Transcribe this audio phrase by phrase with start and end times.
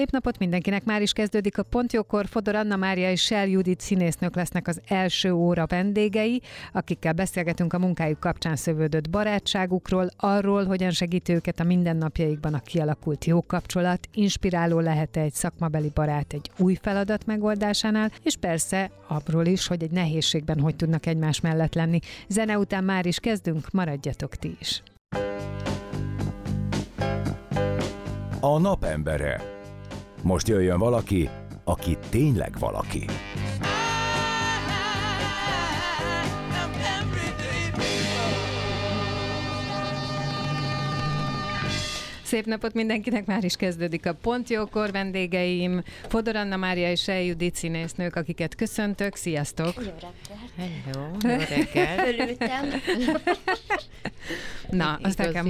[0.00, 2.26] Szép napot mindenkinek, már is kezdődik a Pontjókor.
[2.26, 6.42] Fodor Anna Mária és Sel Judit színésznők lesznek az első óra vendégei,
[6.72, 13.24] akikkel beszélgetünk a munkájuk kapcsán szövődött barátságukról, arról, hogyan segít őket a mindennapjaikban a kialakult
[13.24, 19.66] jó kapcsolat, inspiráló lehet egy szakmabeli barát egy új feladat megoldásánál, és persze abról is,
[19.66, 21.98] hogy egy nehézségben hogy tudnak egymás mellett lenni.
[22.28, 24.82] Zene után már is kezdünk, maradjatok ti is.
[28.40, 29.58] A napembere.
[30.22, 31.28] Most jöjjön valaki,
[31.64, 33.04] aki tényleg valaki.
[42.22, 47.54] Szép napot mindenkinek, már is kezdődik a Pontjókor vendégeim, Fodor Anna Mária és El Judit
[47.54, 49.14] színésznők, akiket köszöntök.
[49.14, 49.72] Sziasztok!
[49.76, 50.84] Jó reggelt!
[50.84, 52.08] Hello, jó reggelt!
[52.08, 52.64] Örültem.
[54.70, 55.46] Na, azt el, kell,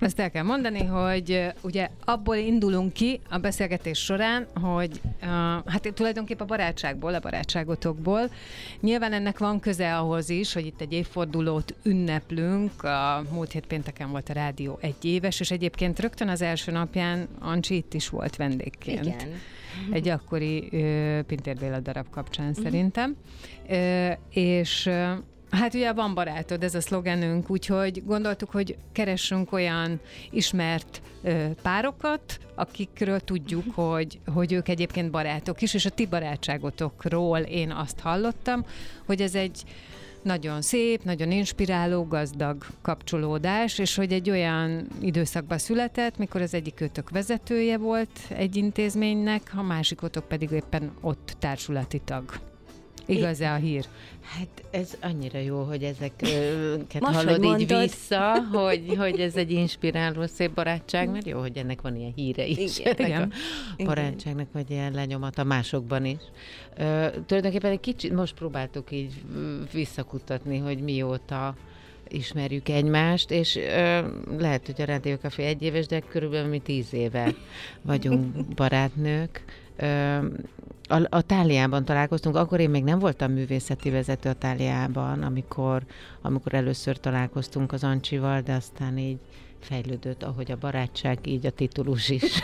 [0.00, 5.28] azt el kell mondani, hogy ugye abból indulunk ki a beszélgetés során, hogy uh,
[5.66, 8.30] hát tulajdonképpen a barátságból, a barátságotokból.
[8.80, 12.82] Nyilván ennek van köze ahhoz is, hogy itt egy évfordulót ünneplünk.
[12.82, 17.28] A múlt hét pénteken volt a rádió egy éves, és egyébként rögtön az első napján
[17.38, 19.04] Ancsi itt is volt vendégként.
[19.04, 19.28] Igen.
[19.92, 23.16] Egy akkori uh, Pintér Béla darab kapcsán szerintem.
[23.68, 25.10] Uh, és uh,
[25.50, 32.38] Hát ugye van barátod, ez a szlogenünk, úgyhogy gondoltuk, hogy keressünk olyan ismert ö, párokat,
[32.54, 38.64] akikről tudjuk, hogy, hogy ők egyébként barátok is, és a ti barátságotokról én azt hallottam,
[39.06, 39.64] hogy ez egy
[40.22, 46.80] nagyon szép, nagyon inspiráló, gazdag kapcsolódás, és hogy egy olyan időszakban született, mikor az egyik
[46.80, 52.55] őtök vezetője volt egy intézménynek, a másikotok pedig éppen ott társulati tag.
[53.06, 53.84] Igaz-e a hír?
[54.22, 57.80] Hát ez annyira jó, hogy ezeket Most, hallod hogy így mondod.
[57.80, 62.46] vissza, hogy, hogy ez egy inspiráló szép barátság, mert jó, hogy ennek van ilyen híre
[62.46, 62.78] is.
[62.78, 62.94] Igen.
[62.98, 63.32] Igen.
[63.78, 66.20] a barátságnak, vagy ilyen lenyomata másokban is.
[66.76, 69.12] Ö, tulajdonképpen egy kicsit most próbáltuk így
[69.72, 71.56] visszakutatni, hogy mióta
[72.08, 74.00] ismerjük egymást, és ö,
[74.38, 77.34] lehet, hogy a Rádió Café egy éves, de körülbelül mi tíz éve
[77.82, 79.44] vagyunk barátnők.
[79.76, 80.18] Ö,
[80.88, 85.82] a, a Táliában találkoztunk, akkor én még nem voltam művészeti vezető a Táliában, amikor,
[86.22, 89.18] amikor először találkoztunk az Ancsival, de aztán így
[89.60, 92.22] fejlődött, ahogy a barátság, így a titulus is.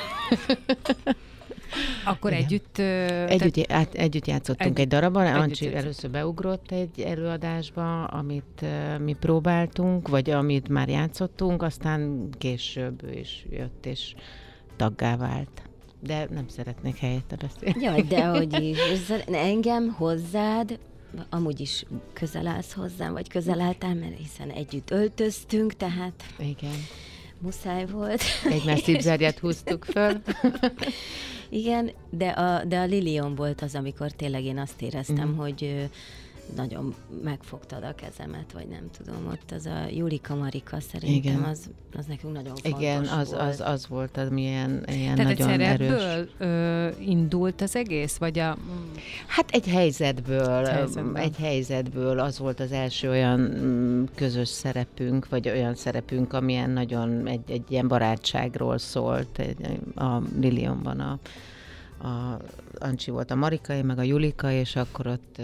[2.05, 2.45] Akkor Igen.
[2.45, 2.79] együtt...
[3.29, 5.83] Együtt, át, együtt játszottunk Egy- egy, darabban, együtt Ancsi játszottunk.
[5.85, 13.47] először beugrott egy előadásba, amit uh, mi próbáltunk, vagy amit már játszottunk, aztán később is
[13.51, 14.15] jött, és
[14.77, 15.63] taggá vált.
[16.07, 17.83] De nem szeretnék helyette beszélni.
[17.83, 18.79] Jaj, de hogy is.
[19.27, 20.79] Engem hozzád,
[21.31, 26.75] amúgy is közel állsz hozzám, vagy közel álltál, mert hiszen együtt öltöztünk, tehát Igen.
[27.39, 28.23] muszáj volt.
[28.51, 30.23] Egymás cipzárját húztuk föl.
[31.49, 35.39] Igen, de a, de a Lilion volt az, amikor tényleg én azt éreztem, Mhm.
[35.39, 35.89] hogy
[36.57, 41.43] nagyon megfogtad a kezemet, vagy nem tudom, ott az a Julika Marika szerintem, Igen.
[41.43, 43.43] az, az nekünk nagyon fontos Igen, az, volt.
[43.43, 46.29] az, az volt, az milyen ilyen Tehát egy nagyon erős.
[46.39, 48.57] ö, indult az egész, vagy a...
[49.27, 51.17] Hát egy helyzetből, Helyzetből.
[51.17, 57.27] egy helyzetből az volt az első olyan mm, közös szerepünk, vagy olyan szerepünk, amilyen nagyon
[57.27, 59.39] egy, egy ilyen barátságról szólt.
[59.39, 61.19] Egy, a Lilionban a,
[62.09, 62.39] a
[62.79, 65.41] Ancsi volt a Marika, én meg a Julika, és akkor ott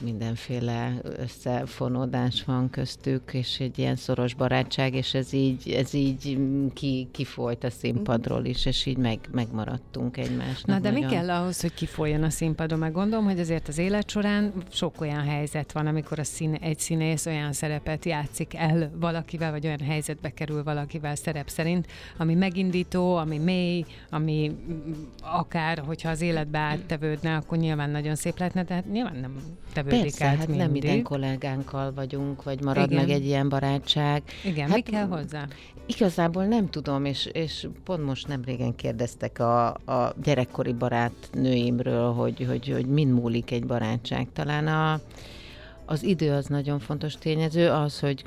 [0.00, 6.38] mindenféle összefonódás van köztük, és egy ilyen szoros barátság, és ez így, ez így
[6.74, 10.66] ki, kifolyt a színpadról is, és így meg, megmaradtunk egymásnak.
[10.66, 11.18] Na de mi nagyon.
[11.18, 12.78] kell ahhoz, hogy kifoljon a színpadon?
[12.78, 16.78] Meg gondolom, hogy azért az élet során sok olyan helyzet van, amikor a szín, egy
[16.78, 21.86] színész olyan szerepet játszik el valakivel, vagy olyan helyzetbe kerül valakivel szerep szerint,
[22.16, 24.56] ami megindító, ami mély, ami
[25.22, 29.36] akár, hogyha az életbe áttevődne, akkor nyilván nagyon szép lehetne, de hát nyilván nem
[29.72, 30.62] tevődik Persze, át hát mindig.
[30.62, 33.04] nem minden kollégánkkal vagyunk, vagy marad Igen.
[33.04, 34.22] meg egy ilyen barátság.
[34.44, 35.46] Igen, Hát mi kell hozzá?
[35.86, 42.44] Igazából nem tudom, és, és pont most nem régen kérdeztek a, a gyerekkori barátnőimről, hogy,
[42.48, 44.28] hogy, hogy min múlik egy barátság.
[44.32, 45.00] Talán a,
[45.84, 48.24] az idő az nagyon fontos tényező, az, hogy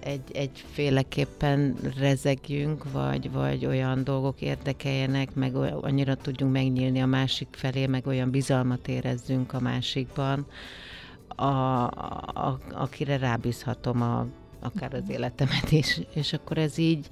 [0.00, 7.86] egy, egyféleképpen rezegjünk, vagy, vagy olyan dolgok érdekeljenek, meg annyira tudjunk megnyílni a másik felé,
[7.86, 10.46] meg olyan bizalmat érezzünk a másikban,
[11.38, 11.84] a,
[12.46, 14.26] a, akire rábízhatom a,
[14.60, 17.08] akár az életemet is, és akkor ez így,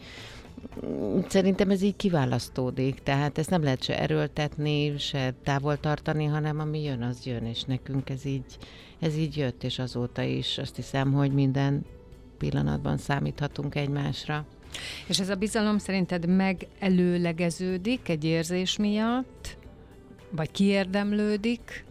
[1.29, 6.83] Szerintem ez így kiválasztódik, tehát ezt nem lehet se erőltetni, se távol tartani, hanem ami
[6.83, 8.45] jön, az jön, és nekünk ez így,
[8.99, 11.85] ez így jött, és azóta is azt hiszem, hogy minden
[12.39, 14.45] pillanatban számíthatunk egymásra.
[15.07, 19.57] És ez a bizalom szerinted megelőlegeződik egy érzés miatt,
[20.31, 21.86] vagy kiérdemlődik?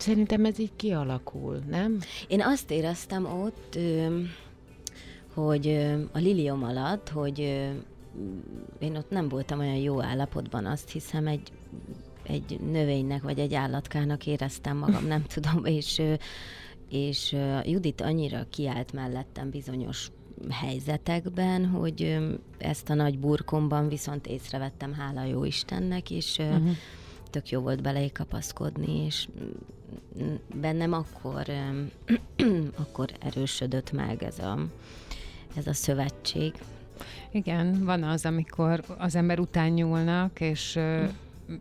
[0.00, 1.98] Szerintem ez így kialakul, nem?
[2.28, 3.78] Én azt éreztem ott,
[5.34, 5.68] hogy
[6.12, 7.38] a lilium alatt, hogy
[8.78, 11.52] én ott nem voltam olyan jó állapotban, azt hiszem egy,
[12.22, 16.02] egy növénynek vagy egy állatkának éreztem magam, nem tudom, és,
[16.88, 20.10] és Judit annyira kiállt mellettem bizonyos
[20.50, 22.18] helyzetekben, hogy
[22.58, 26.70] ezt a nagy burkomban viszont észrevettem, hála jó Istennek, és uh-huh.
[27.30, 29.28] tök jó volt bele kapaszkodni, és
[30.54, 31.44] bennem akkor,
[32.82, 34.58] akkor erősödött meg ez a,
[35.56, 36.52] ez a szövetség.
[37.32, 40.78] Igen, van az, amikor az ember után nyúlnak, és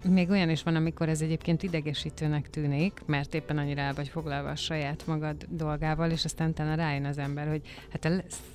[0.10, 4.50] még olyan is van, amikor ez egyébként idegesítőnek tűnik, mert éppen annyira el vagy foglalva
[4.50, 8.10] a saját magad dolgával, és aztán utána rájön az ember, hogy hát a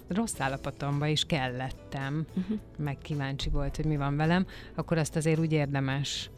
[0.09, 2.59] rossz állapotomban is kellettem, uh-huh.
[2.76, 6.31] meg kíváncsi volt, hogy mi van velem, akkor azt azért úgy érdemes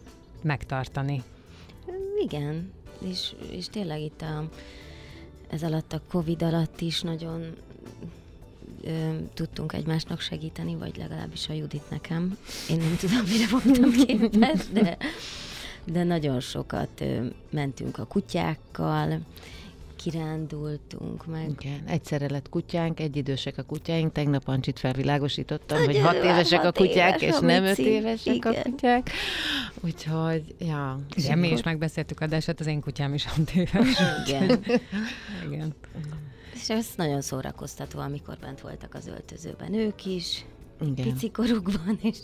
[0.43, 1.23] megtartani.
[2.19, 4.49] Igen, és, és tényleg itt a,
[5.49, 7.57] ez alatt a Covid alatt is nagyon
[8.85, 12.39] ö, tudtunk egymásnak segíteni, vagy legalábbis a Judit nekem.
[12.71, 14.97] Én nem tudom, mire voltam képes, de,
[15.85, 19.21] de nagyon sokat ö, mentünk a kutyákkal,
[19.97, 21.51] kirándultunk meg.
[21.61, 26.73] Igen, egyszerre lett kutyánk, egy idősek a kutyáink, tegnap Ancsit felvilágosítottam, hogy hat évesek a
[26.73, 28.53] kutyák, éves, és nem öt évesek Igen.
[28.53, 29.11] a kutyák.
[29.81, 31.01] Úgyhogy, ja.
[31.15, 34.01] Igen, mi is megbeszéltük adását, az én kutyám is hat éves.
[34.27, 34.65] Igen.
[35.47, 35.75] Igen.
[36.55, 40.45] És ez nagyon szórakoztató, amikor bent voltak az öltözőben ők is,
[40.81, 41.05] Igen.
[41.05, 42.19] picikorukban, és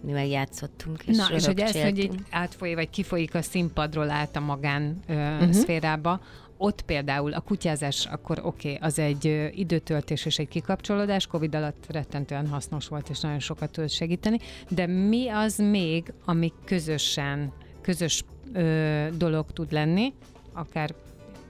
[0.00, 4.36] mi megjátszottunk, és Na, és hogy ez, hogy így átfolyik, vagy kifolyik a színpadról át
[4.36, 5.52] a magán ö, uh-huh.
[5.52, 6.20] szférába,
[6.62, 11.86] ott például a kutyázás, akkor oké, okay, az egy időtöltés és egy kikapcsolódás, Covid alatt
[11.88, 18.24] rettentően hasznos volt, és nagyon sokat tud segíteni, de mi az még, ami közösen, közös
[18.52, 20.14] ö, dolog tud lenni,
[20.52, 20.94] akár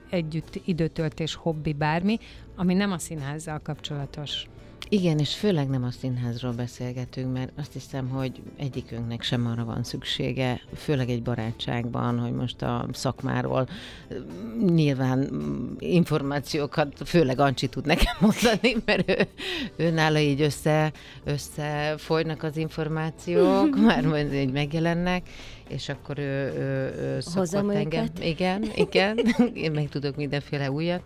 [0.09, 2.17] együtt időtöltés, hobbi, bármi,
[2.55, 4.47] ami nem a színházzal kapcsolatos.
[4.93, 9.83] Igen, és főleg nem a színházról beszélgetünk, mert azt hiszem, hogy egyikünknek sem arra van
[9.83, 13.67] szüksége, főleg egy barátságban, hogy most a szakmáról
[14.65, 15.29] nyilván
[15.79, 19.27] információkat főleg Ancsi tud nekem mondani, mert ő,
[19.75, 20.91] ő nála így össze,
[21.23, 25.29] összefolynak az információk, már majd így megjelennek,
[25.67, 28.03] és akkor ő, ő, ő szokott engem.
[28.03, 28.25] Őket.
[28.25, 29.17] Igen, igen,
[29.53, 31.01] én meg tudok mindenféle újat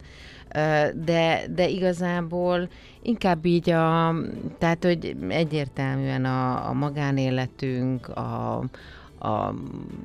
[1.05, 2.69] de, de igazából
[3.01, 4.15] inkább így a,
[4.57, 8.57] tehát, hogy egyértelműen a, a magánéletünk, a,
[9.19, 9.53] a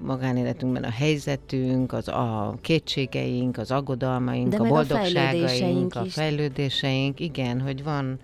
[0.02, 7.61] magánéletünkben a helyzetünk, az a kétségeink, az aggodalmaink, De a boldogságaink, a, a fejlődéseink, igen,
[7.61, 8.19] hogy van,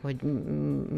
[0.00, 0.16] hogy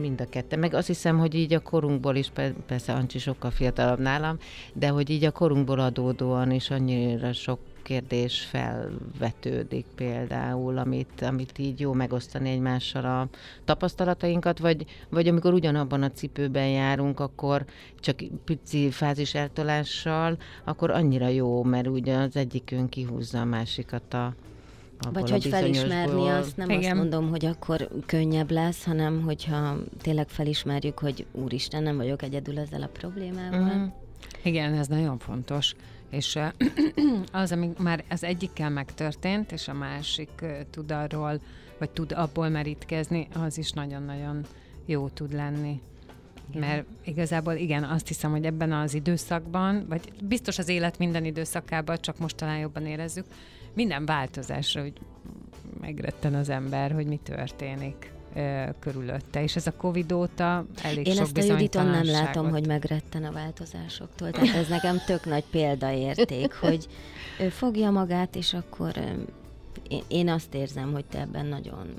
[0.01, 0.57] mind a kettő.
[0.57, 2.33] Meg azt hiszem, hogy így a korunkból is,
[2.67, 4.39] persze Ancsi sokkal fiatalabb nálam,
[4.73, 11.81] de hogy így a korunkból adódóan is annyira sok kérdés felvetődik például, amit, amit így
[11.81, 13.29] jó megosztani egymással a
[13.65, 17.65] tapasztalatainkat, vagy, vagy amikor ugyanabban a cipőben járunk, akkor
[18.01, 24.35] csak pici fázis eltolással, akkor annyira jó, mert ugye az egyikünk kihúzza a másikat a,
[25.13, 26.91] vagy hogy felismerni azt, nem Igen.
[26.91, 32.59] azt mondom, hogy akkor könnyebb lesz, hanem hogyha tényleg felismerjük, hogy úristen, nem vagyok egyedül
[32.59, 33.75] ezzel a problémával.
[33.75, 33.85] Mm.
[34.43, 35.75] Igen, ez nagyon fontos.
[36.15, 36.39] És
[37.33, 41.41] az, ami már az egyikkel megtörtént, és a másik tud arról,
[41.79, 44.45] vagy tud abból merítkezni, az is nagyon-nagyon
[44.87, 45.81] jó tud lenni.
[46.51, 46.69] Igen.
[46.69, 51.97] Mert igazából igen, azt hiszem, hogy ebben az időszakban, vagy biztos az élet minden időszakában,
[52.01, 53.27] csak most talán jobban érezzük,
[53.73, 54.93] minden változásra, hogy
[55.81, 58.14] megretten az ember, hogy mi történik
[58.79, 59.43] körülötte.
[59.43, 63.25] És ez a Covid óta elég Én sok ezt a Juditon nem látom, hogy megretten
[63.25, 64.31] a változásoktól.
[64.31, 66.87] Tehát ez nekem tök nagy példaérték, hogy
[67.41, 68.93] ő fogja magát, és akkor
[70.09, 71.95] én azt érzem, hogy te ebben nagyon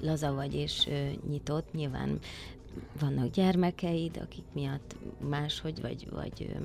[0.00, 0.88] laza vagy és
[1.30, 1.72] nyitott.
[1.72, 2.18] Nyilván
[3.00, 4.96] vannak gyermekeid, akik miatt
[5.28, 6.08] máshogy, vagy...
[6.10, 6.56] vagy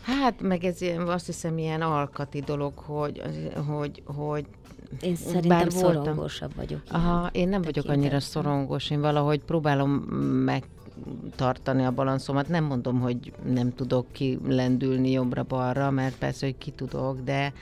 [0.00, 3.22] hát, meg ez azt hiszem ilyen alkati dolog, hogy,
[3.66, 4.46] hogy, hogy
[5.00, 6.80] Én szerintem bár szorongósabb vagyok.
[6.90, 9.90] Aha, én nem vagyok annyira szorongós, én valahogy próbálom
[10.44, 12.48] megtartani a balanszomat.
[12.48, 17.52] Nem mondom, hogy nem tudok ki lendülni jobbra-balra, mert persze, hogy ki tudok, de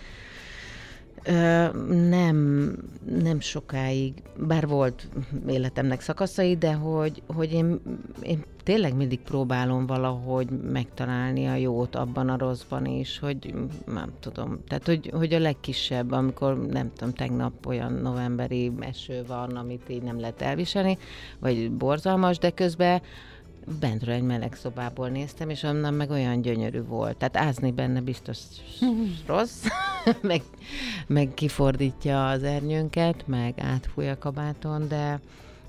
[2.09, 2.71] nem,
[3.04, 5.09] nem sokáig, bár volt
[5.49, 7.80] életemnek szakaszai, de hogy, hogy én,
[8.23, 13.54] én tényleg mindig próbálom valahogy megtalálni a jót abban a rosszban is, hogy
[13.87, 19.56] nem tudom, tehát hogy, hogy a legkisebb, amikor nem tudom, tegnap olyan novemberi eső van,
[19.56, 20.99] amit így nem lehet elviselni,
[21.38, 23.02] vagy borzalmas, de közben
[23.80, 27.16] bentről egy meleg szobából néztem, és onnan meg olyan gyönyörű volt.
[27.16, 28.38] Tehát ázni benne biztos
[29.26, 29.64] rossz,
[30.23, 30.42] meg,
[31.06, 35.20] meg kifordítja az ernyőnket, meg átfúj a kabáton, de,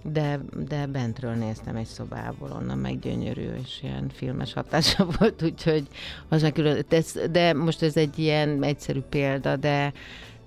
[0.02, 5.88] de, de bentről néztem egy szobából, onnan meg gyönyörű, és ilyen filmes hatása volt, úgyhogy
[6.28, 9.94] az meg külön, de, de most ez egy ilyen egyszerű példa, de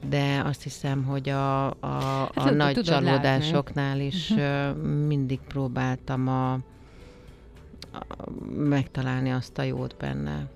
[0.08, 3.06] de azt hiszem, hogy a, a, a Hát, nagy tudod látni.
[3.06, 4.76] csalódásoknál is uh-huh.
[5.06, 6.58] mindig próbáltam a,
[8.54, 10.48] megtalálni azt a jót benne.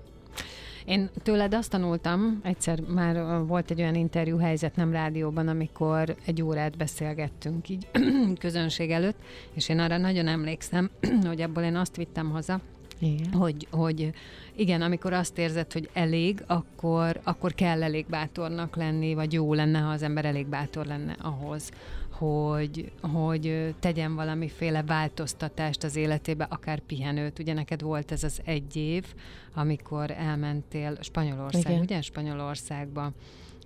[0.85, 6.41] Én tőled azt tanultam, egyszer már volt egy olyan interjú helyzet, nem rádióban, amikor egy
[6.41, 7.87] órát beszélgettünk így
[8.39, 9.17] közönség előtt,
[9.53, 10.89] és én arra nagyon emlékszem,
[11.27, 12.59] hogy abból én azt vittem haza,
[12.99, 13.33] Igen.
[13.33, 14.13] hogy, hogy
[14.55, 19.79] igen, amikor azt érzed, hogy elég, akkor, akkor kell elég bátornak lenni, vagy jó lenne,
[19.79, 21.71] ha az ember elég bátor lenne ahhoz,
[22.17, 27.39] hogy, hogy tegyen valamiféle változtatást az életébe, akár pihenőt.
[27.39, 29.05] Ugye neked volt ez az egy év,
[29.53, 31.79] amikor elmentél Spanyolország, Igen.
[31.79, 33.11] ugye Spanyolországba.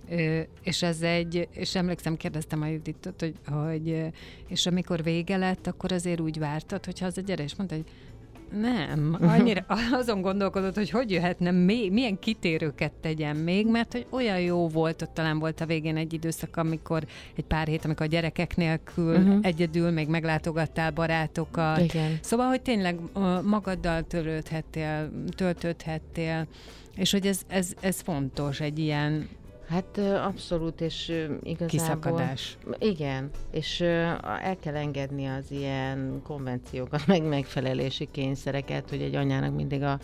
[0.08, 4.12] Ö, és ez egy, és emlékszem, kérdeztem a Juditot, hogy, hogy
[4.48, 7.84] és amikor vége lett, akkor azért úgy vártad, hogy haza gyere, és mondta, hogy
[8.52, 11.50] nem, annyira azon gondolkodott, hogy hogy jöhetne,
[11.90, 16.12] milyen kitérőket tegyen még, mert hogy olyan jó volt, ott talán volt a végén egy
[16.12, 17.04] időszak, amikor
[17.36, 19.38] egy pár hét, amikor a gyerekek nélkül uh-huh.
[19.42, 21.78] egyedül még meglátogattál barátokat.
[21.78, 22.18] Igen.
[22.20, 22.98] Szóval, hogy tényleg
[23.44, 26.46] magaddal törődhettél, töltődhettél,
[26.96, 29.28] és hogy ez, ez, ez fontos, egy ilyen
[29.70, 31.08] Hát abszolút, és
[31.42, 31.66] igazából...
[31.66, 32.58] kiszakadás.
[32.78, 39.82] Igen, és el kell engedni az ilyen konvenciókat, meg megfelelési kényszereket, hogy egy anyának mindig
[39.82, 39.98] a,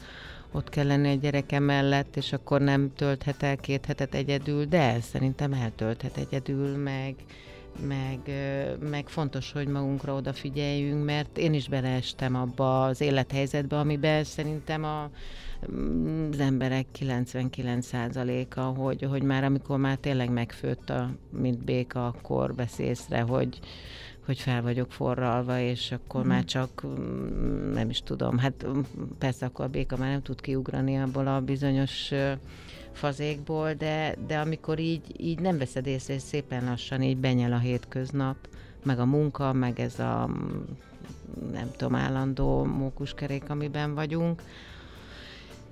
[0.53, 5.01] ott kell lenni a gyereke mellett, és akkor nem tölthet el két hetet egyedül, de
[5.01, 7.15] szerintem eltölthet egyedül, meg,
[7.81, 8.19] meg,
[8.81, 15.11] meg fontos, hogy magunkra odafigyeljünk, mert én is beleestem abba az élethelyzetbe, amiben szerintem a,
[16.31, 22.79] az emberek 99%-a, hogy, hogy már amikor már tényleg megfőtt, a, mint béka, akkor vesz
[22.79, 23.61] észre, hogy,
[24.27, 26.29] hogy fel vagyok forralva, és akkor mm.
[26.29, 28.81] már csak mm, nem is tudom, hát mm,
[29.19, 32.13] persze akkor a béka már nem tud kiugrani abból a bizonyos
[32.93, 37.59] fazékból, de, de amikor így, így nem veszed észre, és szépen lassan így benyel a
[37.59, 38.37] hétköznap,
[38.85, 40.63] meg a munka, meg ez a mm,
[41.53, 44.43] nem tudom, állandó mókuskerék, amiben vagyunk,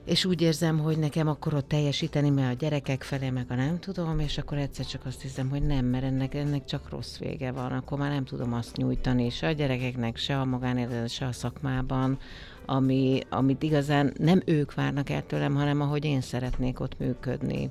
[0.04, 3.78] és úgy érzem, hogy nekem akkor ott teljesíteni, mert a gyerekek felé, meg a nem
[3.78, 7.52] tudom, és akkor egyszer csak azt hiszem, hogy nem, mert ennek, ennek csak rossz vége
[7.52, 11.32] van, akkor már nem tudom azt nyújtani, se a gyerekeknek, se a magánéletben, se a
[11.32, 12.18] szakmában,
[12.66, 17.70] ami, amit igazán nem ők várnak el tőlem, hanem ahogy én szeretnék ott működni.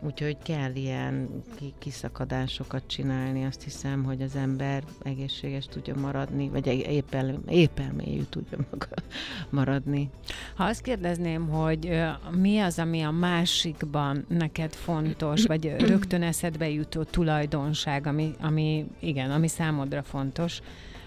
[0.00, 6.66] Úgyhogy kell ilyen ki- kiszakadásokat csinálni, azt hiszem, hogy az ember egészséges tudja maradni, vagy
[6.66, 8.86] épp, el, épp elmélyű tudja maga
[9.58, 10.10] maradni.
[10.54, 17.02] Ha azt kérdezném, hogy mi az, ami a másikban neked fontos, vagy rögtön eszedbe jutó
[17.02, 20.60] tulajdonság, ami, ami igen, ami számodra fontos,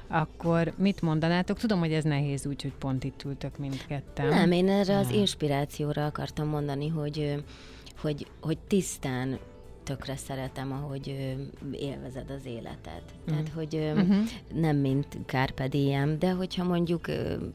[0.07, 1.57] akkor mit mondanátok?
[1.57, 4.27] Tudom, hogy ez nehéz úgy, hogy pont itt ültök mindketten.
[4.27, 7.43] Nem, én erre az inspirációra akartam mondani, hogy,
[8.01, 9.39] hogy, hogy tisztán
[9.83, 11.35] tökre szeretem, ahogy
[11.71, 13.03] élvezed az életet.
[13.25, 14.27] Tehát, hogy Uh-huh.
[14.53, 17.07] nem mint Carpe Diem, de hogyha mondjuk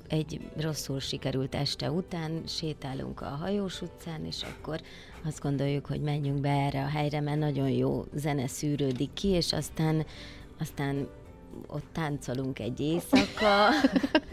[0.08, 4.80] egy rosszul sikerült este után sétálunk a hajós utcán, és akkor
[5.24, 9.52] azt gondoljuk, hogy menjünk be erre a helyre, mert nagyon jó zene szűrődik ki, és
[9.52, 10.06] aztán,
[10.58, 11.08] aztán
[11.66, 13.68] ott táncolunk egy éjszaka,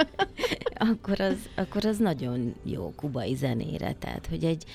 [0.91, 3.93] akkor az, akkor az nagyon jó kubai zenére.
[3.93, 4.65] Tehát, hogy egy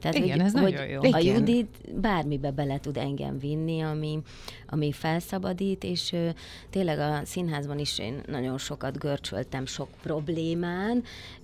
[0.00, 1.00] tehát, Igen, hogy, ez hogy nagyon jó.
[1.12, 1.18] A.
[1.18, 4.18] Judit bármibe bele tud engem vinni, ami,
[4.66, 6.28] ami felszabadít, és ö,
[6.70, 11.02] tényleg a színházban is én nagyon sokat görcsöltem sok problémán,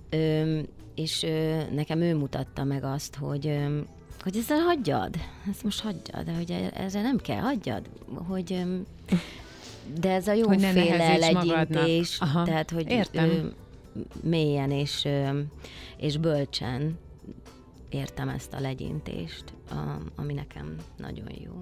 [0.09, 0.59] ö,
[0.95, 3.79] és ö, nekem ő mutatta meg azt, hogy ö,
[4.19, 5.15] hogy ezzel hagyjad,
[5.49, 7.89] ezt most hagyjad, de hogy ezzel nem kell, hagyjad,
[8.27, 8.75] hogy ö,
[9.99, 13.29] de ez a jóféle legyintés, tehát hogy értem.
[13.29, 13.47] ö,
[14.23, 15.39] mélyen és, ö,
[15.97, 16.97] és bölcsen
[17.95, 19.43] értem ezt a legyintést,
[20.15, 21.53] ami nekem nagyon jó.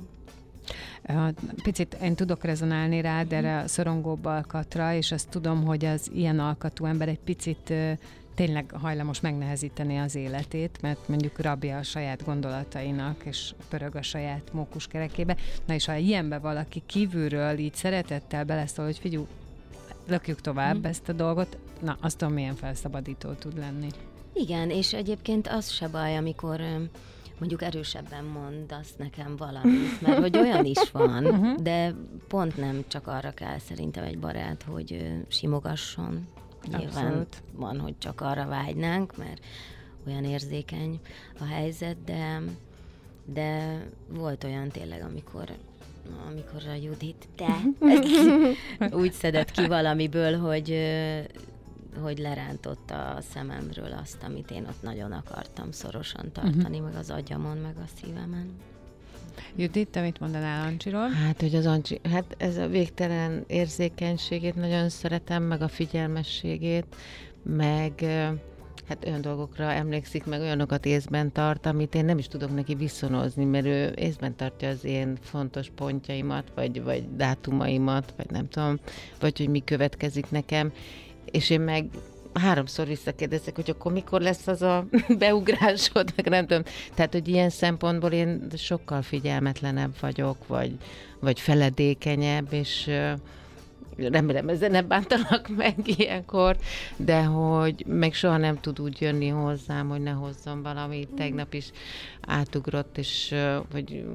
[1.63, 6.39] Picit én tudok rezonálni rád erre a szorongóbb alkatra, és azt tudom, hogy az ilyen
[6.39, 7.73] alkatú ember egy picit
[8.35, 14.53] tényleg hajlamos megnehezíteni az életét, mert mondjuk rabja a saját gondolatainak, és pörög a saját
[14.53, 15.37] mókuskerekébe.
[15.65, 19.25] Na és ha ilyenbe valaki kívülről így szeretettel beleszól, hogy figyelj,
[20.07, 20.85] lökjük tovább mm.
[20.85, 23.87] ezt a dolgot, na azt tudom, milyen felszabadító tud lenni.
[24.33, 26.61] Igen, és egyébként az se baj, amikor
[27.39, 31.63] mondjuk erősebben mondasz nekem valamit, mert hogy olyan is van, mhm.
[31.63, 31.95] de
[32.27, 36.27] pont nem csak arra kell szerintem egy barát, hogy simogasson.
[36.77, 37.43] Nyilván Abszolút.
[37.51, 39.45] van, hogy csak arra vágynánk, mert
[40.07, 40.99] olyan érzékeny
[41.39, 42.41] a helyzet, de,
[43.25, 45.55] de volt olyan tényleg, amikor
[46.29, 47.61] amikor a Judit te
[49.01, 50.69] úgy szedett ki valamiből, hogy
[52.01, 56.83] hogy lerántotta a szememről azt, amit én ott nagyon akartam szorosan tartani, uh-huh.
[56.83, 58.49] meg az agyamon, meg a szívemen.
[59.55, 61.09] Judit, te mit mondanál Ancsiról?
[61.09, 66.95] Hát, hogy az Ancsi, hát ez a végtelen érzékenységét nagyon szeretem, meg a figyelmességét,
[67.43, 68.05] meg
[68.87, 73.45] hát olyan dolgokra emlékszik, meg olyanokat észben tart, amit én nem is tudok neki viszonozni,
[73.45, 78.79] mert ő észben tartja az én fontos pontjaimat, vagy, vagy dátumaimat, vagy nem tudom,
[79.19, 80.71] vagy hogy mi következik nekem,
[81.31, 81.85] és én meg
[82.33, 84.85] háromszor visszakérdezek, hogy akkor mikor lesz az a
[85.19, 86.63] beugrásod, meg nem tudom.
[86.93, 90.71] Tehát, hogy ilyen szempontból én sokkal figyelmetlenebb vagyok, vagy,
[91.19, 92.89] vagy feledékenyebb, és
[93.97, 96.57] remélem ezen nem bántanak meg ilyenkor,
[96.95, 101.07] de hogy meg soha nem tud úgy jönni hozzám, hogy ne hozzon valami.
[101.15, 101.71] Tegnap is
[102.21, 103.35] átugrott, és
[103.71, 104.05] hogy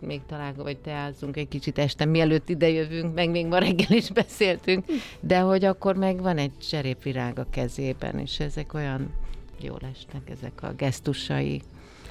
[0.00, 4.10] még talán, vagy teázunk egy kicsit este, mielőtt ide jövünk, meg még ma reggel is
[4.10, 4.84] beszéltünk,
[5.20, 9.14] de hogy akkor meg van egy cserépvirág a kezében, és ezek olyan
[9.60, 11.62] jól esnek, ezek a gesztusai.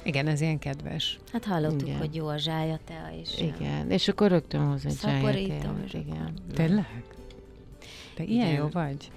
[0.02, 1.18] Igen, ez ilyen kedves.
[1.32, 1.98] Hát hallottuk, igen.
[1.98, 3.40] hogy jó a zsája tea is.
[3.40, 5.30] Igen, és akkor rögtön hoz egy zsája
[5.92, 6.32] Igen.
[6.54, 7.13] Tényleg?
[8.14, 8.58] Te ilyen igen.
[8.58, 9.10] jó vagy?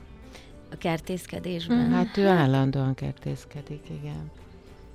[0.72, 1.88] A kertészkedésben?
[1.88, 1.92] Mm.
[1.92, 4.32] Hát ő állandóan kertészkedik, igen.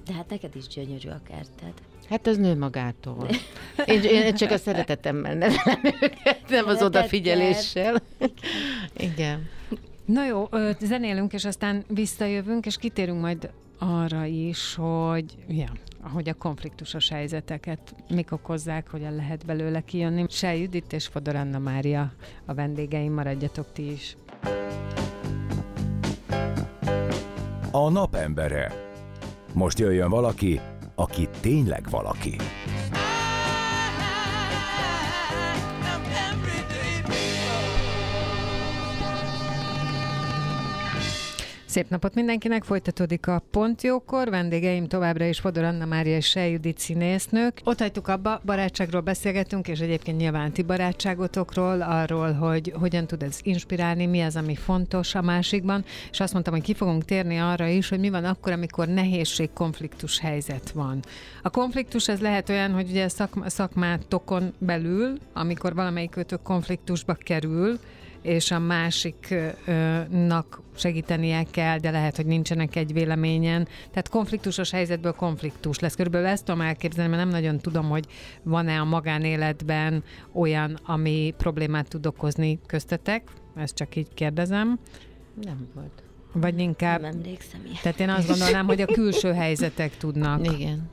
[0.06, 1.72] De hát neked is gyönyörű a kerted.
[2.08, 3.28] Hát az nő magától.
[3.86, 8.02] Én, én csak a szeretetemmel nevelem őket, nem az odafigyeléssel.
[8.96, 9.48] Igen.
[10.04, 10.48] Na jó,
[10.80, 17.94] zenélünk, és aztán visszajövünk, és kitérünk majd arra is, hogy, ja, hogy a konfliktusos helyzeteket
[18.08, 20.24] mik okozzák, hogyan lehet belőle kijönni.
[20.28, 22.12] Se Judit és Fodor Anna Mária
[22.46, 24.16] a vendégeim, maradjatok ti is.
[27.70, 28.72] A napembere.
[29.54, 30.60] Most jöjjön valaki,
[30.94, 32.36] aki tényleg valaki.
[41.72, 47.60] Szép napot mindenkinek, folytatódik a Pontjókor, vendégeim továbbra is Fodor Anna Mária és Sejudit színésznők.
[47.64, 53.38] Ott hagytuk abba, barátságról beszélgetünk, és egyébként nyilván ti barátságotokról, arról, hogy hogyan tud ez
[53.42, 57.66] inspirálni, mi az, ami fontos a másikban, és azt mondtam, hogy ki fogunk térni arra
[57.66, 61.00] is, hogy mi van akkor, amikor nehézség, konfliktus helyzet van.
[61.42, 67.78] A konfliktus ez lehet olyan, hogy ugye szakma, szakmátokon belül, amikor valamelyik konfliktusba kerül,
[68.22, 69.10] és a másiknak
[70.76, 73.68] segítenie kell, de lehet, hogy nincsenek egy véleményen.
[73.90, 75.94] Tehát konfliktusos helyzetből konfliktus lesz.
[75.94, 78.06] Körülbelül ezt tudom elképzelni, mert nem nagyon tudom, hogy
[78.42, 83.22] van-e a magánéletben olyan, ami problémát tud okozni köztetek.
[83.56, 84.78] Ezt csak így kérdezem.
[85.42, 86.02] Nem volt.
[86.32, 87.00] Vagy inkább...
[87.00, 87.76] Nem emlékszem ilyen.
[87.82, 90.52] Tehát én azt gondolnám, hogy a külső helyzetek tudnak.
[90.52, 90.90] Igen.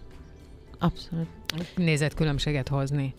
[0.80, 1.28] Abszolút.
[1.76, 3.14] Nézetkülönbséget hozni.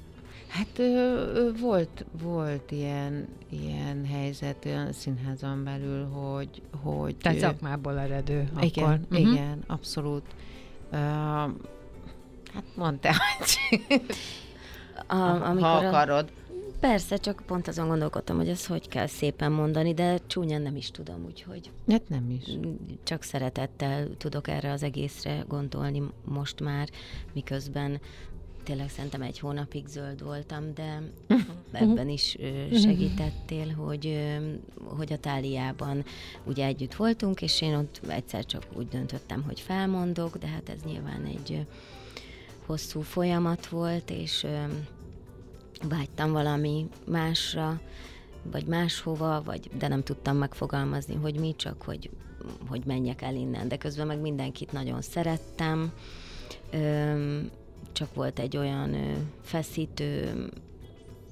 [0.51, 6.63] Hát ö, volt, volt ilyen, ilyen helyzet a színházon belül, hogy...
[6.83, 9.19] hogy Tehát szakmából eredő igen, akkor.
[9.19, 9.65] Igen, uh-huh.
[9.67, 10.23] abszolút.
[10.93, 10.99] Uh,
[12.53, 14.03] hát mondd te, hogy...
[15.07, 16.33] A, amikor ha akarod.
[16.37, 16.41] A,
[16.81, 20.91] persze, csak pont azon gondolkodtam, hogy ezt hogy kell szépen mondani, de csúnyán nem is
[20.91, 21.71] tudom, úgyhogy...
[21.89, 22.45] Hát nem is.
[23.03, 26.89] Csak szeretettel tudok erre az egészre gondolni most már,
[27.33, 28.01] miközben
[28.63, 31.03] tényleg szerintem egy hónapig zöld voltam, de
[31.73, 32.37] ebben is
[32.73, 34.31] segítettél, hogy,
[34.97, 36.05] hogy a táliában
[36.45, 40.81] ugye együtt voltunk, és én ott egyszer csak úgy döntöttem, hogy felmondok, de hát ez
[40.85, 41.67] nyilván egy
[42.67, 44.47] hosszú folyamat volt, és
[45.89, 47.81] vágytam valami másra,
[48.43, 52.11] vagy máshova, vagy, de nem tudtam megfogalmazni, hogy mi, csak hogy,
[52.69, 53.69] hogy menjek el innen.
[53.69, 55.93] De közben meg mindenkit nagyon szerettem,
[57.93, 59.13] csak volt egy olyan ö,
[59.43, 60.35] feszítő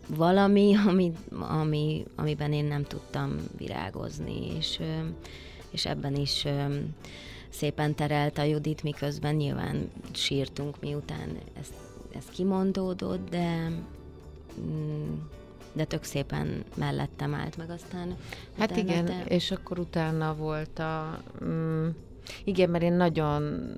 [0.08, 5.08] valami, ami, ami, amiben én nem tudtam virágozni, és, ö,
[5.70, 6.64] és ebben is ö,
[7.48, 11.28] szépen terelt a Judit, miközben nyilván sírtunk, miután
[11.60, 11.68] ez,
[12.14, 13.70] ez kimondódott, de,
[14.60, 15.14] mm,
[15.72, 18.16] de tök szépen mellettem állt, meg aztán...
[18.58, 21.22] Hát igen, te- és akkor utána volt a...
[21.44, 21.88] Mm,
[22.44, 23.72] igen, mert én nagyon,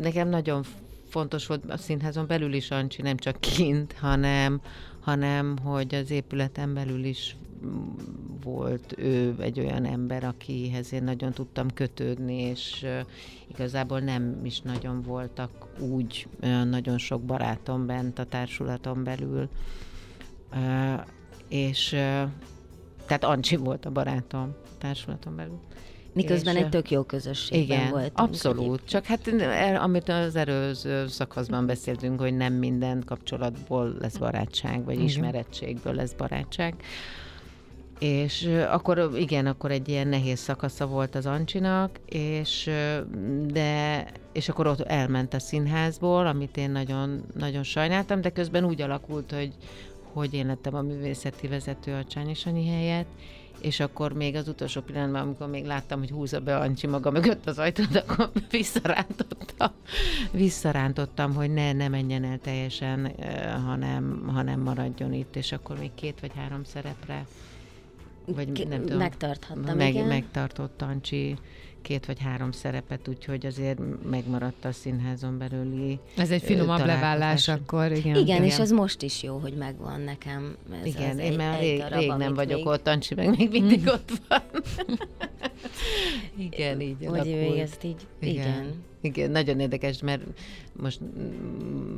[0.00, 0.64] nekem nagyon
[1.12, 4.60] fontos volt a színházon belül is, Ancsi, nem csak kint, hanem,
[5.00, 7.36] hanem hogy az épületen belül is
[8.42, 12.86] volt ő egy olyan ember, akihez én nagyon tudtam kötődni, és
[13.48, 16.28] igazából nem is nagyon voltak úgy
[16.64, 19.48] nagyon sok barátom bent a társulaton belül.
[21.48, 21.88] És
[23.06, 25.60] tehát Ancsi volt a barátom a társulaton belül.
[26.14, 28.18] Miközben és, egy tök jó közösségben Igen, voltunk.
[28.18, 28.58] abszolút.
[28.58, 28.88] egyébként.
[28.88, 29.28] Csak hát
[29.82, 35.06] amit az előző szakaszban beszéltünk, hogy nem minden kapcsolatból lesz barátság, vagy Igen.
[35.06, 36.74] ismerettségből lesz barátság.
[37.98, 42.70] És akkor igen, akkor egy ilyen nehéz szakasza volt az Ancsinak, és
[43.46, 48.82] de és akkor ott elment a színházból, amit én nagyon, nagyon sajnáltam, de közben úgy
[48.82, 49.52] alakult, hogy,
[50.12, 53.08] hogy én lettem a művészeti vezető a Csányi Sanyi helyett,
[53.62, 57.46] és akkor még az utolsó pillanatban, amikor még láttam, hogy húzza be Ancsi maga mögött
[57.46, 59.70] az ajtót, akkor visszarántottam,
[60.30, 65.90] visszarántottam, hogy ne, ne menjen el teljesen, eh, hanem, hanem maradjon itt, és akkor még
[65.94, 67.26] két vagy három szerepre,
[68.24, 70.06] vagy nem tudom, Megtarthattam, meg, igen.
[70.06, 71.36] megtartott Ancsi
[71.82, 73.78] két vagy három szerepet, úgyhogy azért
[74.10, 77.98] megmaradt a színházon belüli Ez egy finomabb levállás akkor, igen.
[78.00, 80.56] Igen, igen, és az most is jó, hogy megvan nekem.
[80.80, 83.86] Ez Igen, az én már rég, rég nem vagyok még- ott, Ancsi meg még mindig
[83.86, 84.42] ott van.
[86.38, 87.58] igen, így Hogy ő alakult.
[87.58, 88.34] ezt így, Igen.
[88.34, 88.84] igen.
[89.04, 90.22] Igen, nagyon érdekes, mert
[90.72, 91.00] most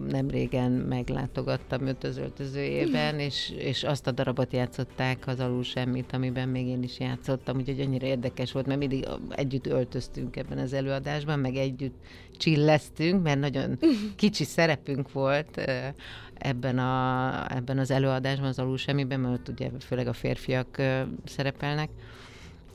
[0.09, 6.13] nem régen meglátogattam őt az öltözőjében, és, és azt a darabot játszották, az alul semmit,
[6.13, 10.73] amiben még én is játszottam, úgyhogy annyira érdekes volt, mert mindig együtt öltöztünk ebben az
[10.73, 11.97] előadásban, meg együtt
[12.37, 13.79] csilleztünk, mert nagyon
[14.17, 15.61] kicsi szerepünk volt
[16.35, 20.83] ebben, a, ebben az előadásban, az alul semmiben, mert ott ugye főleg a férfiak
[21.25, 21.91] szerepelnek,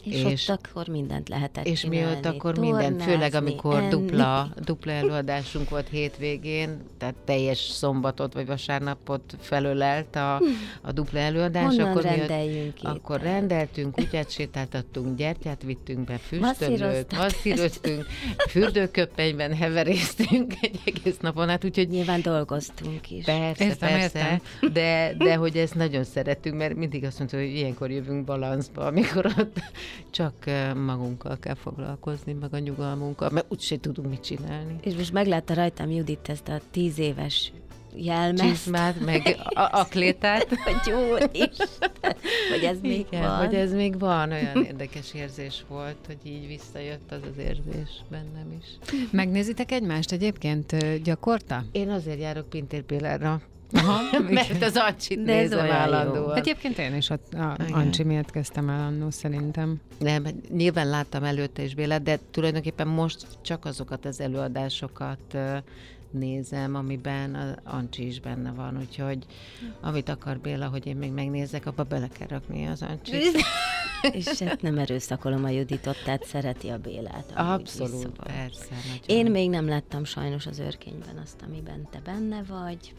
[0.03, 3.89] És, És- ott akkor mindent lehetett és mi csinálni, ott akkor minden, főleg amikor enni.
[3.89, 10.41] dupla, dupla előadásunk volt hétvégén, tehát teljes szombatot vagy vasárnapot felölelt a,
[10.81, 17.17] a dupla előadás, Honnan akkor mi ott, akkor rendeltünk, kutyát sétáltattunk, gyertyát vittünk be, füstölőt,
[17.17, 18.05] masszíroztunk,
[18.49, 23.25] fürdőköpenyben heveréztünk egy egész napon át, úgyhogy Nyilván dolgoztunk is.
[23.25, 24.73] Persze, Értem, persze, értem.
[24.73, 29.25] de, de hogy ezt nagyon szeretünk, mert mindig azt mondta, hogy ilyenkor jövünk balanszba, amikor
[29.25, 29.59] ott
[30.09, 34.75] csak eh, magunkkal kell foglalkozni, meg a nyugalmunkkal, mert úgyse tudunk mit csinálni.
[34.81, 37.51] És most meglátta rajtam Judit ezt a tíz éves
[37.95, 38.43] jelmezt.
[38.43, 40.47] Csizmát, meg a, aklétát.
[40.65, 42.15] Hogy jó Isten,
[42.49, 43.37] hogy ez még Igen, van.
[43.37, 48.57] hogy ez még van, olyan érdekes érzés volt, hogy így visszajött az az érzés bennem
[48.59, 48.95] is.
[49.11, 51.63] Megnézitek egymást egyébként ö, gyakorta?
[51.71, 53.41] Én azért járok Pintér Bélára,
[53.73, 55.71] Aha, mert az Ancsit De ez nézem jó.
[55.71, 56.37] állandóan.
[56.37, 57.73] Egyébként én is a Igen.
[57.73, 59.81] Ancsi miatt kezdtem el annó szerintem.
[59.99, 65.37] Nem, hát nyilván láttam előtte is Bélát, de tulajdonképpen most csak azokat az előadásokat
[66.11, 69.25] nézem, amiben a Ancsi is benne van, úgyhogy
[69.81, 73.37] amit akar Béla, hogy én még megnézzek, abba bele kell rakni az Ancsit.
[74.11, 77.33] És hát nem erőszakolom a Juditot, tehát szereti a Bélát.
[77.35, 78.25] Abszolút, szóval.
[78.25, 78.75] persze.
[78.87, 79.17] Nagyon.
[79.25, 82.93] Én még nem láttam sajnos az őrkényben azt, amiben te benne vagy.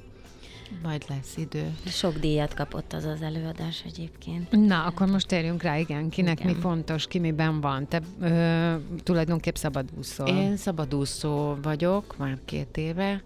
[0.83, 1.75] Majd lesz idő.
[1.87, 4.67] Sok díjat kapott az az előadás egyébként.
[4.67, 6.55] Na, akkor most térjünk rá, igen, kinek Igen.
[6.55, 7.89] mi fontos, ki miben van.
[7.89, 10.29] Te ö, tulajdonképp szabadúszol.
[10.29, 13.23] Én szabadúszó vagyok, már két éve,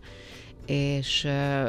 [0.67, 1.69] és ö,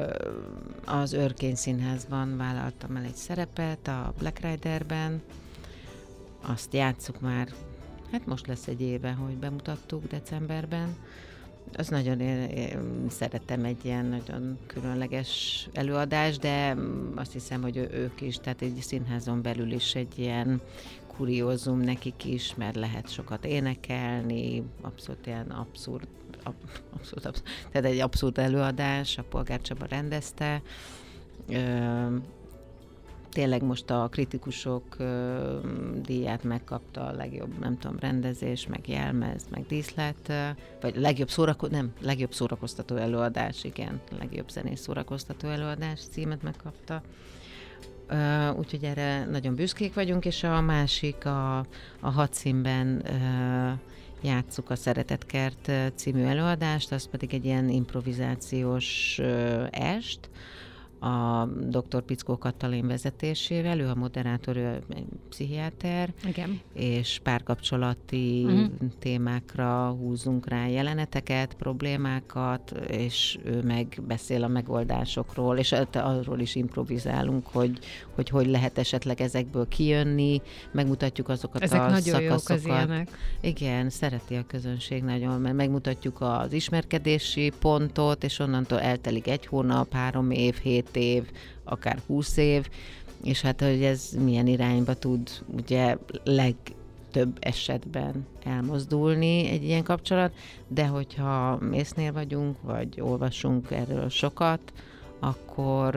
[0.85, 5.21] az Örkény Színházban vállaltam el egy szerepet, a Black Riderben.
[6.41, 7.47] Azt játsszuk már,
[8.11, 10.95] hát most lesz egy éve, hogy bemutattuk decemberben.
[11.73, 16.75] Az nagyon én, én szeretem egy ilyen nagyon különleges előadás, de
[17.15, 20.61] azt hiszem, hogy ők is, tehát egy színházon belül is egy ilyen
[21.17, 26.07] kuriózum nekik is, mert lehet sokat énekelni, abszolút ilyen abszurd,
[26.43, 26.55] ab,
[26.93, 30.61] abszolút, abszurd, tehát egy abszurd előadás, a Polgár Csaba rendezte.
[33.35, 35.59] Tényleg most a kritikusok ö,
[36.01, 40.33] díját megkapta a legjobb, nem tudom, rendezés, meg jelmez, meg díszlet,
[40.81, 47.01] vagy legjobb szórakoztató, nem, legjobb szórakoztató előadás, igen, legjobb zenész szórakoztató előadás címet megkapta.
[48.07, 51.57] Ö, úgyhogy erre nagyon büszkék vagyunk, és a másik a,
[51.99, 53.71] a hadszínben ö,
[54.27, 60.29] játsszuk a Szeretetkert ö, című előadást, az pedig egy ilyen improvizációs ö, est,
[61.05, 62.01] a dr.
[62.01, 66.59] Pickó Katalin vezetésével, ő a moderátor, ő egy pszichiáter, Igen.
[66.73, 68.63] és párkapcsolati Mhm.
[68.99, 76.55] témákra húzunk rá jeleneteket, problémákat, és ő meg beszél a megoldásokról, és hát arról is
[76.55, 77.79] improvizálunk, hogy
[78.15, 80.41] hogy, hogy lehet esetleg ezekből kijönni,
[80.71, 82.77] megmutatjuk azokat Ezek a nagyon jók az szakaszokat.
[82.77, 83.09] ilyenek.
[83.41, 89.93] Igen, szereti a közönség nagyon, mert megmutatjuk az ismerkedési pontot, és onnantól eltelik egy hónap,
[89.93, 91.23] három év, hét év,
[91.63, 92.69] akár húsz év,
[93.23, 100.33] és hát, hogy ez milyen irányba tud ugye legtöbb esetben elmozdulni egy ilyen kapcsolat,
[100.67, 104.73] de hogyha mésznél vagyunk, vagy olvasunk erről sokat,
[105.19, 105.95] akkor,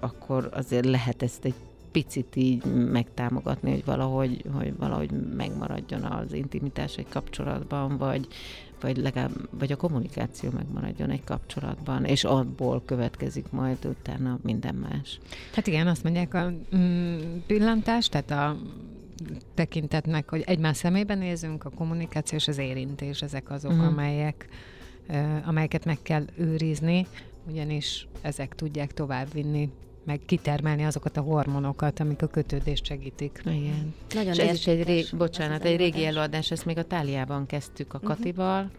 [0.00, 1.54] akkor azért lehet ezt egy
[1.92, 8.26] picit így megtámogatni, hogy valahogy, hogy valahogy megmaradjon az intimitás egy kapcsolatban, vagy,
[8.82, 15.18] vagy legalább, vagy a kommunikáció megmaradjon egy kapcsolatban, és abból következik majd utána minden más.
[15.54, 18.56] Hát igen, azt mondják a mm, pillantás, tehát a
[19.54, 23.86] tekintetnek, hogy egymás szemébe nézünk, a kommunikáció és az érintés, ezek azok, uh-huh.
[23.86, 24.48] amelyek,
[25.44, 27.06] amelyeket meg kell őrizni,
[27.50, 29.70] ugyanis ezek tudják továbbvinni,
[30.04, 33.42] meg kitermelni azokat a hormonokat, amik a kötődést segítik.
[33.46, 33.94] Igen.
[34.14, 36.50] Nagyon És ez is egy érdekes bocsánat, egy régi előadás.
[36.50, 38.06] ezt még a Táliában kezdtük a Mhm.
[38.06, 38.70] Katival,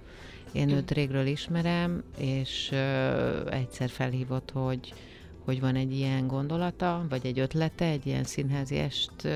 [0.52, 4.94] én őt régről ismerem, és ö, egyszer felhívott, hogy,
[5.46, 9.28] hogy van egy ilyen gondolata, vagy egy ötlete, egy ilyen színházi est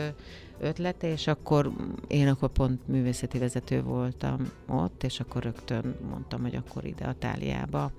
[0.59, 1.71] ötlete, és akkor
[2.07, 7.15] én akkor pont művészeti vezető voltam ott, és akkor rögtön mondtam, hogy akkor ide a
[7.19, 7.91] Táliába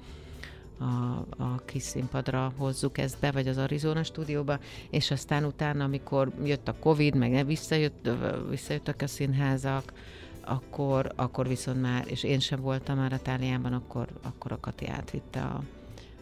[0.78, 4.58] a, a kis színpadra hozzuk ezt be, vagy az Arizona stúdióba,
[4.90, 8.10] és aztán utána, amikor jött a Covid, meg visszajött,
[8.50, 9.92] visszajöttek a színházak,
[10.40, 14.86] akkor, akkor viszont már, és én sem voltam már a Táliában, akkor, akkor a Kati
[14.86, 15.62] átvitte a,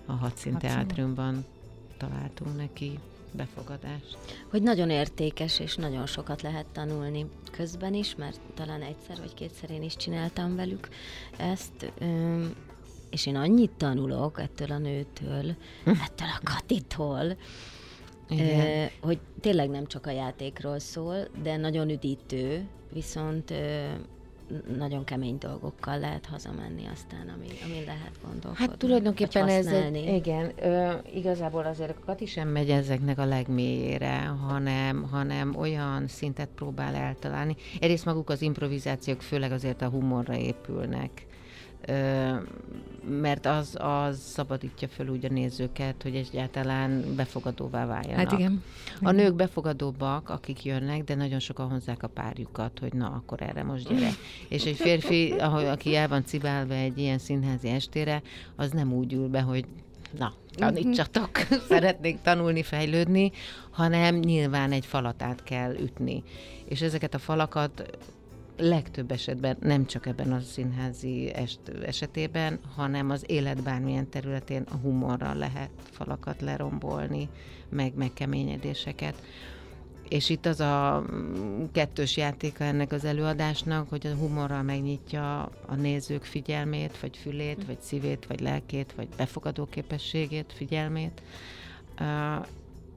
[0.07, 0.59] a Hadszín.
[0.59, 1.45] Teátrumban
[1.97, 2.99] találtunk neki
[3.33, 4.19] befogadást.
[4.51, 9.71] hogy nagyon értékes, és nagyon sokat lehet tanulni közben is, mert talán egyszer vagy kétszer
[9.71, 10.89] én is csináltam velük
[11.37, 11.93] ezt,
[13.11, 17.37] és én annyit tanulok ettől a nőtől, ettől a Katitól,
[18.29, 18.91] Igen.
[19.01, 23.53] hogy tényleg nem csak a játékról szól, de nagyon üdítő, viszont
[24.79, 28.67] nagyon kemény dolgokkal lehet hazamenni aztán, ami, ami lehet gondolkodni.
[28.67, 34.19] Hát tulajdonképpen ez egy, igen, ö, igazából azért a Kati sem megy ezeknek a legmélyére,
[34.25, 37.57] hanem, hanem olyan szintet próbál eltalálni.
[37.81, 41.27] Egyrészt maguk az improvizációk főleg azért a humorra épülnek,
[43.09, 48.29] mert az, az szabadítja föl úgy a nézőket, hogy egyáltalán befogadóvá váljanak.
[48.29, 48.63] Hát igen.
[49.03, 53.63] A nők befogadóbbak, akik jönnek, de nagyon sokan hozzák a párjukat, hogy na, akkor erre
[53.63, 54.11] most gyere.
[54.49, 58.23] És egy férfi, ahogy, aki el van cibálva egy ilyen színházi estére,
[58.57, 59.65] az nem úgy ül be, hogy
[60.19, 61.31] na, tanítsatok,
[61.69, 63.33] szeretnék tanulni, fejlődni,
[63.71, 66.23] hanem nyilván egy falat át kell ütni.
[66.65, 67.99] És ezeket a falakat
[68.59, 74.77] legtöbb esetben, nem csak ebben a színházi est, esetében, hanem az élet bármilyen területén a
[74.77, 77.29] humorral lehet falakat lerombolni,
[77.69, 79.23] meg megkeményedéseket.
[80.09, 85.75] És itt az a mm, kettős játéka ennek az előadásnak, hogy a humorral megnyitja a
[85.75, 91.23] nézők figyelmét, vagy fülét, vagy szívét, vagy lelkét, vagy befogadó képességét, figyelmét.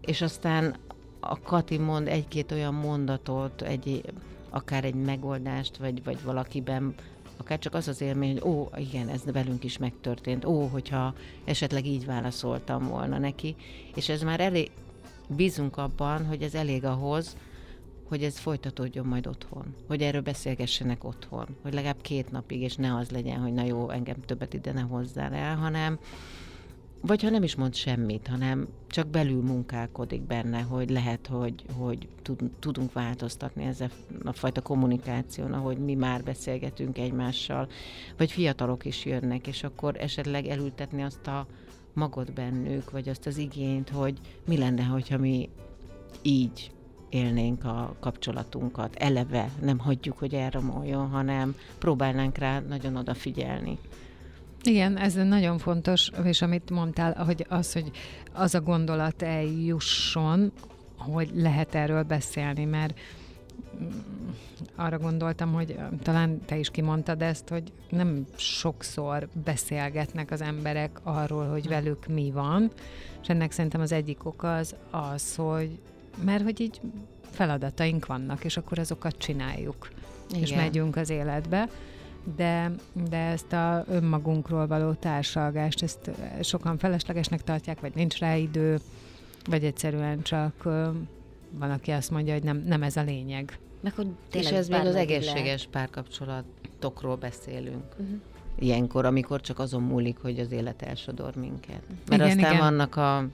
[0.02, 0.76] És aztán
[1.20, 4.04] a Kati mond egy-két olyan mondatot, egy,
[4.50, 6.96] akár egy megoldást, vagy, vagy valakiben,
[7.38, 11.14] akár csak az az élmény, hogy ó, igen, ez velünk is megtörtént, ó, hogyha
[11.46, 13.56] esetleg így válaszoltam volna neki,
[13.96, 14.72] és ez már elég,
[15.28, 17.38] bízunk abban, hogy ez elég ahhoz,
[18.10, 22.96] hogy ez folytatódjon majd otthon, hogy erről beszélgessenek otthon, hogy legalább két napig, és ne
[22.96, 26.00] az legyen, hogy na jó, engem többet ide ne hozzál el, hanem
[27.02, 32.08] vagy ha nem is mond semmit, hanem csak belül munkálkodik benne, hogy lehet, hogy, hogy
[32.22, 33.90] tud- tudunk változtatni ezzel
[34.24, 37.68] a fajta kommunikáción, ahogy mi már beszélgetünk egymással,
[38.18, 41.48] vagy fiatalok is jönnek, és akkor esetleg elültetni azt a
[41.94, 45.50] magot bennük, vagy azt az igényt, hogy mi lenne, hogyha mi
[46.22, 46.72] így
[47.10, 53.78] élnénk a kapcsolatunkat, eleve nem hagyjuk, hogy elromoljon, hanem próbálnánk rá nagyon odafigyelni.
[54.64, 57.92] Igen, ez nagyon fontos, és amit mondtál, hogy az, hogy
[58.34, 60.52] az a gondolat eljusson,
[60.98, 63.00] hogy lehet erről beszélni, mert
[63.82, 63.88] mm,
[64.76, 71.48] arra gondoltam, hogy talán te is kimondtad ezt, hogy nem sokszor beszélgetnek az emberek arról,
[71.48, 72.72] hogy velük mi van,
[73.22, 75.80] és ennek szerintem az egyik oka az az, hogy
[76.24, 76.82] mert hogy így
[77.32, 79.90] feladataink vannak, és akkor azokat csináljuk,
[80.30, 80.42] Igen.
[80.42, 81.70] és megyünk az életbe.
[82.36, 82.72] De,
[83.10, 86.12] de ezt a önmagunkról való társalgást, ezt
[86.42, 88.80] sokan feleslegesnek tartják, vagy nincs rá idő,
[89.46, 90.64] vagy egyszerűen csak
[91.52, 93.60] van, aki azt mondja, hogy nem, nem ez a lényeg.
[93.82, 95.68] Meg hogy És ez még az egészséges lehet.
[95.72, 97.84] párkapcsolatokról beszélünk.
[97.92, 98.20] Uh-huh.
[98.60, 101.82] Ilyenkor, amikor csak azon múlik, hogy az élet elsodor minket.
[101.88, 102.58] Mert igen, aztán igen.
[102.58, 103.28] vannak a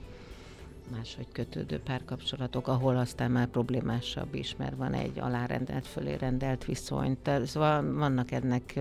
[0.90, 7.16] máshogy kötődő párkapcsolatok, ahol aztán már problémásabb is, mert van egy alárendelt, fölé rendelt viszony.
[7.22, 8.78] Tehát, szóval vannak ennek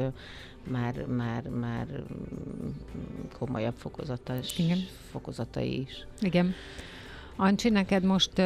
[0.68, 1.88] már, már, már
[3.38, 4.78] komolyabb fokozata, Igen.
[5.12, 6.06] fokozatai is.
[6.22, 6.54] Igen.
[7.36, 8.40] Ancsi, neked most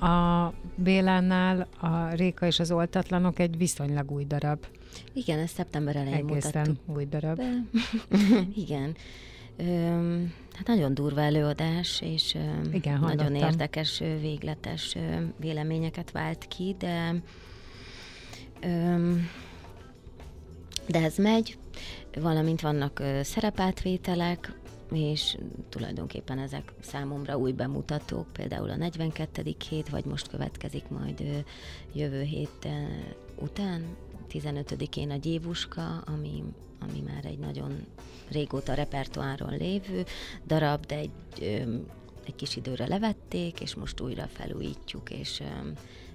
[0.00, 4.66] a Bélánál a Réka és az oltatlanok egy viszonylag új darab.
[5.12, 6.96] Igen, ezt szeptember elején Egészen mutattuk.
[6.96, 7.36] új darab.
[7.36, 7.50] Be.
[8.64, 8.96] Igen.
[10.52, 12.36] Hát nagyon durva előadás, és
[12.72, 14.96] Igen, nagyon érdekes, végletes
[15.36, 17.14] véleményeket vált ki, de
[20.86, 21.58] de ez megy,
[22.14, 24.52] valamint vannak szerepátvételek,
[24.92, 25.36] és
[25.68, 29.54] tulajdonképpen ezek számomra új bemutatók, például a 42.
[29.68, 31.44] hét, vagy most következik majd
[31.92, 32.68] jövő hét
[33.38, 33.96] után,
[34.30, 36.44] 15-én a Gyévuska, ami,
[36.80, 37.86] ami már egy nagyon
[38.32, 40.04] régóta repertoáron lévő
[40.46, 41.10] darab, de egy,
[42.26, 45.42] egy kis időre levették, és most újra felújítjuk, és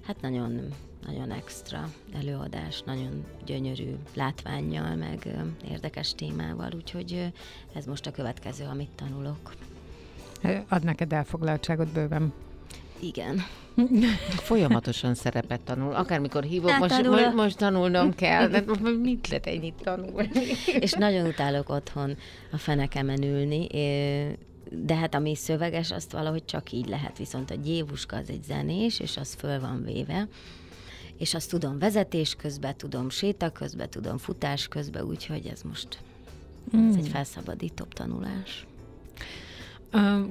[0.05, 0.73] hát nagyon
[1.05, 5.27] nagyon extra előadás, nagyon gyönyörű látványjal, meg
[5.69, 7.33] érdekes témával, úgyhogy
[7.73, 9.53] ez most a következő, amit tanulok.
[10.67, 12.33] Ad neked elfoglaltságot bőven.
[12.99, 13.43] Igen.
[14.29, 15.93] Folyamatosan szerepet tanul.
[15.93, 18.47] Akármikor hívok, hát, most, most, most tanulnom kell.
[18.53, 18.63] De
[19.01, 20.41] mit lehet ennyit tanulni?
[20.79, 22.17] És nagyon utálok otthon
[22.51, 23.67] a fenekemen ülni,
[24.69, 27.17] de hát ami szöveges, azt valahogy csak így lehet.
[27.17, 30.27] Viszont a gyévuska az egy zenés, és az föl van véve
[31.17, 35.99] és azt tudom vezetés közben, tudom séta közben, tudom futás közben, úgyhogy ez most
[36.77, 36.89] mm.
[36.89, 38.65] ez egy felszabadítóbb tanulás.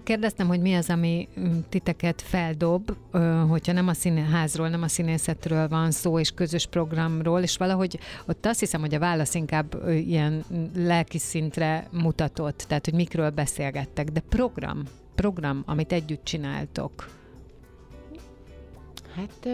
[0.03, 2.90] Kérdeztem, hogy mi az, ami mm, titeket feldob,
[3.49, 8.47] hogyha nem a színházról, nem a színészetről van szó, és közös programról, és valahogy ott
[8.47, 14.21] azt hiszem, hogy a válasz inkább ilyen lelki szintre mutatott, tehát hogy mikről beszélgettek, de
[14.21, 14.83] program,
[15.14, 17.09] program, amit együtt csináltok,
[19.16, 19.49] Hát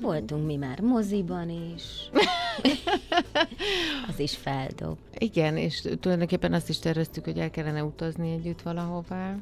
[0.00, 1.82] voltunk mi már moziban is.
[4.08, 4.98] az is feldob.
[5.18, 9.36] Igen, és tulajdonképpen azt is terveztük, hogy el kellene utazni együtt valahová.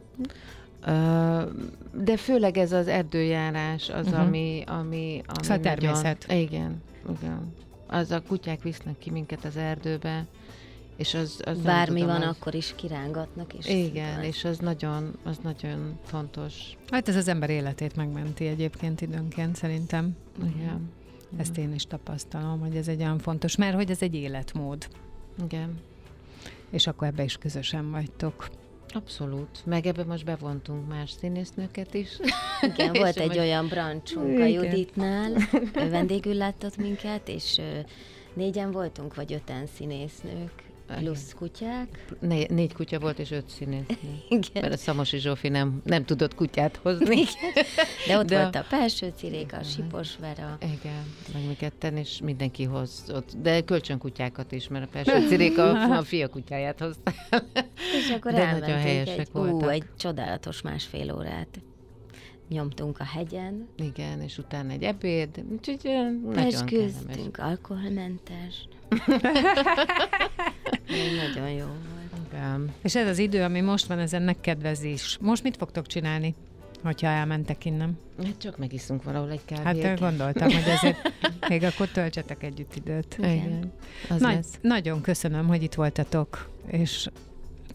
[1.92, 4.20] De főleg ez az erdőjárás az, uh-huh.
[4.20, 6.24] ami, ami, ami szóval természet.
[6.26, 6.82] Nagyon, igen,
[7.20, 7.54] igen.
[7.86, 10.26] Az a kutyák visznek ki minket az erdőbe,
[10.96, 12.36] és az, az Bármi tudom, van, az...
[12.36, 13.54] akkor is kirángatnak.
[13.54, 16.54] És Igen, és az nagyon, az nagyon fontos.
[16.90, 20.16] Hát ez az ember életét megmenti egyébként időnként, szerintem.
[20.38, 20.90] Igen.
[21.36, 24.88] Ezt én is tapasztalom, hogy ez egy olyan fontos, mert hogy ez egy életmód.
[25.44, 25.80] Igen.
[26.70, 28.48] És akkor ebbe is közösen vagytok.
[28.88, 29.66] Abszolút.
[29.66, 32.08] Meg ebbe most bevontunk más színésznőket is.
[32.60, 35.32] Igen, volt egy olyan brancsunk a Juditnál,
[35.84, 37.60] ő vendégül látott minket, és
[38.34, 42.04] négyen voltunk, vagy öten színésznők, Plusz kutyák.
[42.20, 43.84] Né- négy kutya volt, és öt színész.
[44.28, 44.62] Igen.
[44.62, 47.16] Mert a Szamosi Zsófi nem, nem tudott kutyát hozni.
[47.16, 47.64] Igen.
[48.06, 50.58] De ott De volt a Pelső Ciréka, a Sipos Vera.
[50.60, 53.32] Igen, meg mi ketten, és mindenki hozott.
[53.42, 57.12] De kölcsönkutyákat is, mert a Pelső Ciréka a, a fia kutyáját hozta.
[57.98, 59.62] És akkor De nagyon helyesek egy, voltak.
[59.62, 61.60] Ú, egy csodálatos másfél órát
[62.48, 63.68] nyomtunk a hegyen.
[63.76, 68.68] Igen, és utána egy ebéd, úgyhogy nagyon Esküztünk, alkoholmentes.
[70.88, 72.26] Nagyon jó volt.
[72.32, 72.72] Igen.
[72.82, 75.18] És ez az idő, ami most van, ez ennek kedvezés.
[75.20, 76.34] Most mit fogtok csinálni?
[76.84, 77.98] hogyha elmentek innen.
[78.24, 79.84] Hát csak megiszunk valahol egy kávét.
[79.84, 81.12] Hát gondoltam, hogy ezért
[81.48, 83.16] még akkor töltsetek együtt időt.
[83.18, 83.72] Igen.
[84.08, 84.58] Az Nagy, lesz.
[84.60, 87.08] Nagyon köszönöm, hogy itt voltatok, és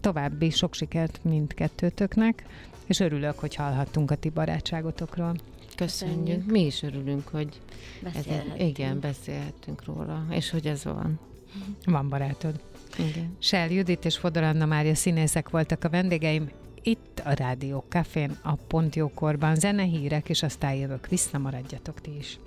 [0.00, 2.44] további sok sikert mindkettőtöknek,
[2.86, 5.34] és örülök, hogy hallhattunk a ti barátságotokról.
[5.76, 6.18] Köszönjük.
[6.18, 6.50] Köszönjük.
[6.50, 7.60] Mi is örülünk, hogy
[8.02, 8.60] beszélhetünk.
[8.60, 11.18] Ez, igen, beszélhetünk róla, és hogy ez van.
[11.84, 12.60] Van barátod.
[12.98, 13.36] Igen.
[13.38, 16.50] Sel Judit és Fodor Anna Mária színészek voltak a vendégeim.
[16.82, 22.16] Itt a Rádió Cafén, a Pont Jókorban zene, hírek, és aztán jövök vissza, maradjatok ti
[22.18, 22.38] is.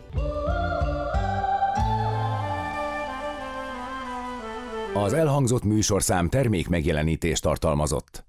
[4.93, 8.21] Az elhangzott műsorszám termék megjelenítést tartalmazott.